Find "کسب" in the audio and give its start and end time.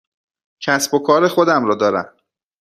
0.59-0.93